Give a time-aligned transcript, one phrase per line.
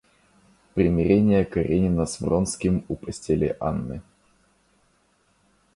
[0.73, 4.01] Примирение Каренина с Вронским у постели Анны.